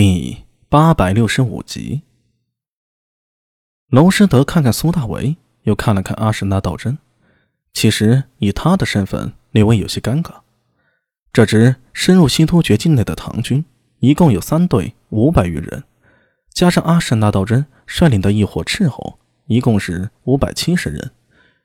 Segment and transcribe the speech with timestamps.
[0.00, 2.02] 第八百六十五集，
[3.90, 6.98] 娄师德看看苏大为，又看了看阿什纳道真。
[7.72, 10.34] 其实以他的身份，略微有些尴尬。
[11.32, 13.64] 这支深入西突厥境内的唐军，
[13.98, 15.82] 一共有三队，五百余人，
[16.54, 19.18] 加上阿什纳道真率领的一伙斥候，
[19.48, 21.10] 一共是五百七十人。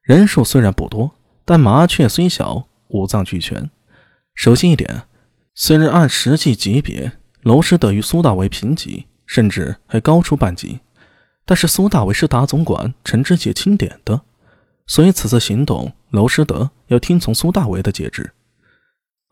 [0.00, 1.14] 人数虽然不多，
[1.44, 3.68] 但麻雀虽小，五脏俱全。
[4.34, 5.02] 首先一点，
[5.54, 10.80] 虽然按实际级别，娄师德与苏大为平级，甚至还高出半级，
[11.44, 14.22] 但是苏大为是大总管陈知节钦点的，
[14.86, 18.32] 所以此次行动，娄师德要听从苏大为的节制。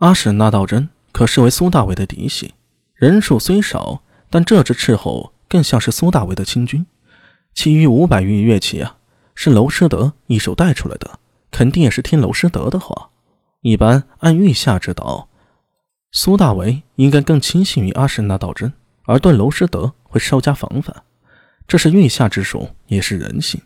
[0.00, 2.52] 阿史那道真可视为苏大为的嫡系，
[2.94, 6.84] 人数虽少，但这支斥候更像是苏大为的亲军。
[7.54, 8.98] 其余五百余乐器啊，
[9.34, 11.18] 是娄师德一手带出来的，
[11.50, 13.08] 肯定也是听娄师德的话。
[13.62, 15.30] 一般按御下之道。
[16.14, 18.70] 苏大为应该更轻信于阿什纳道真，
[19.06, 20.94] 而对娄师德会稍加防范，
[21.66, 23.58] 这是御下之术，也是人性。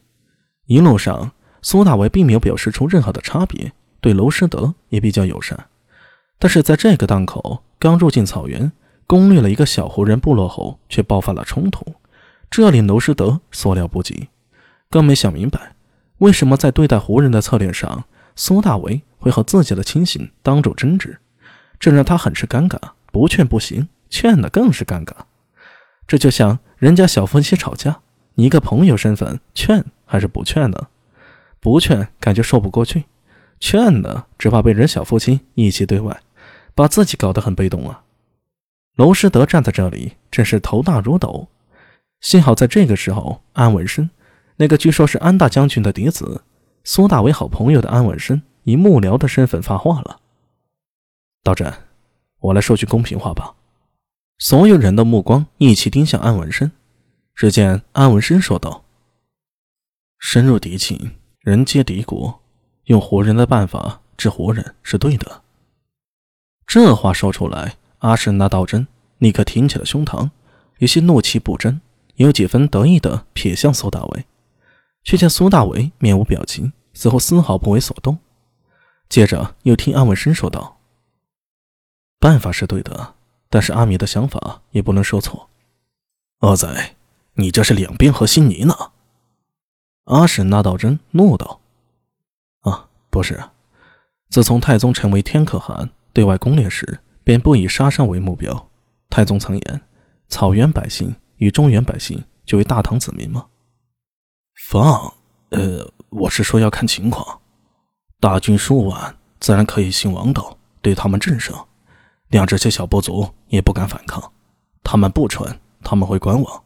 [0.67, 5.67] 一路上，苏大为并没有表示出任何的差别，对娄师德也比较友善。
[6.39, 8.71] 但是在这个档口，刚入境草原，
[9.09, 11.85] 攻略了一个小胡人部落后，却爆发了冲突，
[12.49, 14.29] 这令娄师德所料不及，
[14.89, 15.75] 更没想明白，
[16.19, 18.05] 为什么在对待胡人的策略上，
[18.37, 21.19] 苏大为会和自己的亲信当众争执。
[21.79, 22.79] 这让他很是尴尬，
[23.13, 25.13] 不劝不行，劝了更是尴尬。
[26.07, 28.01] 这就像人家小夫妻吵架，
[28.35, 30.89] 你一个朋友身份，劝还是不劝呢？
[31.61, 33.05] 不劝感觉说不过去，
[33.59, 36.21] 劝呢只怕被人小夫妻一起对外，
[36.75, 38.03] 把自己搞得很被动啊。
[38.97, 41.49] 娄师德站在这里，真是头大如斗。
[42.21, 44.09] 幸好在这个时候，安文生，
[44.57, 46.43] 那个据说是安大将军的嫡子，
[46.85, 50.21] 苏大为好朋友的安文生，以幕僚的身份发话了。
[51.47, 51.73] 道真，
[52.41, 53.55] 我来说句公平话吧。
[54.39, 56.73] 所有人的目光一起盯向安文生。
[57.37, 58.85] 只见安文生说道
[60.19, 62.41] ：“深入敌境，人皆敌国，
[62.87, 65.43] 用活人的办法治活人是对的。”
[66.67, 70.31] 这话说出来，阿什那道真立刻挺起了胸膛，
[70.79, 71.81] 有些怒气不争，
[72.17, 74.25] 有几分得意的瞥向苏大为，
[75.05, 78.19] 却见苏大为面无表情，似乎丝毫不为所动。
[79.09, 80.76] 接着又听安文生说道。
[82.27, 83.15] 办法是对的，
[83.49, 85.49] 但是阿米的想法也不能说错。
[86.41, 86.97] 阿仔，
[87.35, 88.75] 你这是两边和稀泥呢？
[90.07, 91.61] 阿史那道真怒道
[92.67, 93.41] ：“啊，不是。
[94.29, 98.71] 自从太宗成为天可汗，对外攻略时便不以杀伤为目标。
[99.09, 99.81] 太宗曾言：
[100.29, 103.47] 草原百姓与中原百姓就为大唐子民吗？
[104.69, 105.15] 放，
[105.51, 107.41] 呃，我是说要看情况。
[108.19, 111.65] 大军数万，自然可以兴王道，对他们震慑。”
[112.29, 114.33] 让这些小部族也不敢反抗，
[114.83, 116.65] 他们不蠢，他们会观望，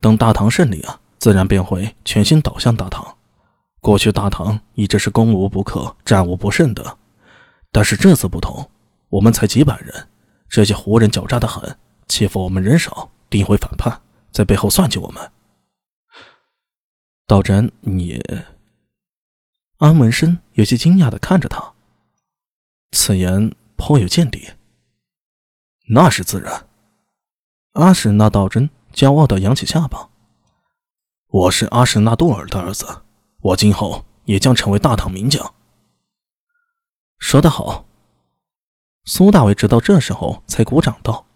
[0.00, 3.16] 等大唐胜利啊，自然便会全心倒向大唐。
[3.80, 6.98] 过去大唐一直是攻无不克、战无不胜的，
[7.70, 8.68] 但是这次不同，
[9.08, 10.08] 我们才几百人，
[10.48, 14.00] 这些胡人狡诈的很，欺负我们人少，定会反叛，
[14.32, 15.30] 在背后算计我们。
[17.26, 18.20] 道真，你……
[19.78, 21.72] 安文生有些惊讶的看着他，
[22.90, 24.48] 此言颇有见地。
[25.90, 26.66] 那是自然。
[27.72, 30.10] 阿史那道真骄傲的扬起下巴
[31.28, 33.02] ：“我是阿史那杜尔的儿子，
[33.40, 35.54] 我今后也将成为大唐名将。”
[37.18, 37.86] 说得好。
[39.04, 41.26] 苏大伟直到这时候才鼓掌道：“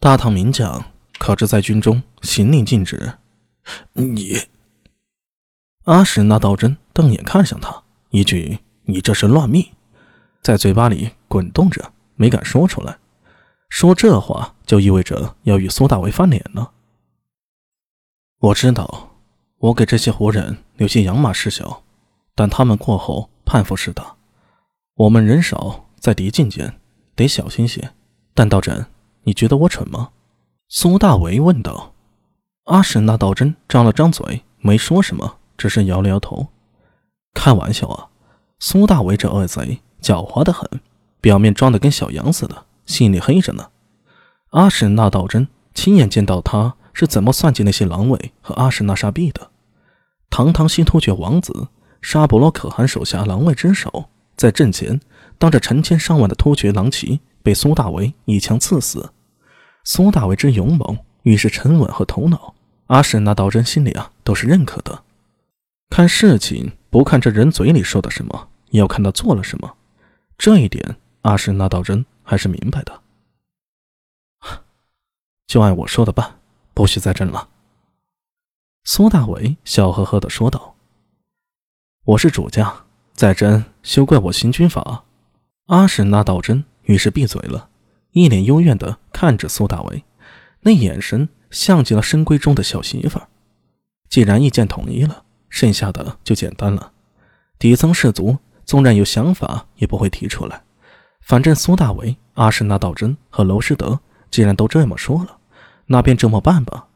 [0.00, 0.84] 大唐名将
[1.18, 3.18] 可知在军中行令禁止？”
[3.92, 4.48] 你，
[5.84, 9.72] 阿史那道真瞪眼看向他，一句“你这是乱命”
[10.42, 11.92] 在嘴巴里滚动着。
[12.14, 12.98] 没敢说出来，
[13.68, 16.72] 说这话就意味着要与苏大为翻脸了。
[18.40, 19.10] 我知道，
[19.58, 21.82] 我给这些胡人留些养马事小，
[22.34, 24.16] 但他们过后叛服事大，
[24.94, 26.80] 我们人少，在敌境间
[27.14, 27.92] 得小心些。
[28.34, 28.86] 但道真，
[29.22, 30.10] 你觉得我蠢吗？
[30.68, 31.94] 苏大为问道。
[32.64, 36.48] 阿史那道真张了张嘴，没说什么，只是摇了摇头。
[37.34, 38.08] 开玩笑啊，
[38.58, 40.68] 苏大为这恶贼狡猾的很。
[41.22, 43.68] 表面装的跟小羊似的，心里黑着呢。
[44.50, 49.50] 阿史那道真亲眼见到他是怎么算计那些狼卫和阿史那沙毕的。
[50.28, 51.68] 堂堂新突厥王子，
[52.02, 55.00] 沙伯罗可汗手下狼卫之首，在阵前
[55.38, 59.12] 当着成千上万的突厥狼骑被苏大为一枪刺死。
[59.84, 62.54] 苏大为之勇猛，遇事沉稳和头脑，
[62.88, 65.04] 阿史那道真心里啊都是认可的。
[65.88, 69.74] 看事情不看这人嘴里说的什么，要看他做了什么。
[70.36, 70.96] 这一点。
[71.22, 73.02] 阿史那道真还是明白的。
[75.46, 76.38] 就按我说的办，
[76.74, 77.48] 不许再争了。”
[78.84, 80.74] 苏大伟笑呵呵的说道
[82.04, 85.04] ：“我是主将，再争休怪我行军法。”
[85.66, 87.70] 阿史那道真于是闭嘴了，
[88.10, 90.04] 一脸幽怨的看着苏大伟，
[90.62, 93.20] 那眼神像极了深闺中的小媳妇。
[94.08, 96.92] 既然意见统一了，剩下的就简单了。
[97.58, 100.64] 底层士族纵然有想法，也不会提出来。
[101.22, 105.38] 反正苏大为、阿什那道真和娄师德既然都这么说了，
[105.86, 106.86] 那便这么办吧。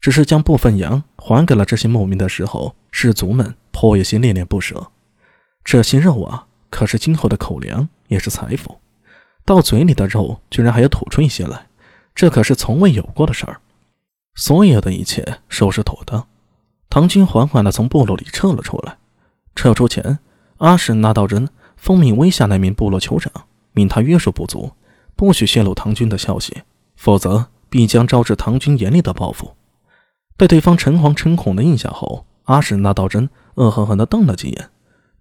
[0.00, 4.88] 只是将部分羊还给了这些牧民的时候，士族们颇有些恋恋不舍。
[5.64, 8.80] 这些肉啊，可是今后的口粮，也是财富。
[9.46, 11.68] 到嘴里的肉居然还要吐出一些来，
[12.14, 13.60] 这可是从未有过的事儿。
[14.34, 16.26] 所有的一切收拾妥当，
[16.90, 18.98] 唐军缓缓地从部落里撤了出来。
[19.54, 20.18] 撤出前，
[20.58, 21.48] 阿什那道真
[21.84, 23.30] 奉命威吓那名部落酋长，
[23.72, 24.72] 命他约束部族，
[25.14, 26.62] 不许泄露唐军的消息，
[26.96, 29.54] 否则必将招致唐军严厉的报复。
[30.34, 34.70] 被对方诚惶诚恐的印象后，阿史那道真恶狠狠地瞪了几眼，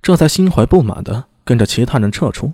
[0.02, 2.54] 这才心怀不满的跟着其他人撤出。